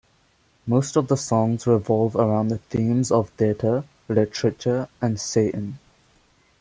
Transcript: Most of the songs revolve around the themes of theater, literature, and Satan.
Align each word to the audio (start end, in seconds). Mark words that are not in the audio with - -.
Most 0.65 0.95
of 0.97 1.09
the 1.09 1.15
songs 1.15 1.67
revolve 1.67 2.15
around 2.15 2.47
the 2.47 2.57
themes 2.57 3.11
of 3.11 3.29
theater, 3.37 3.83
literature, 4.09 4.87
and 4.99 5.19
Satan. 5.21 5.77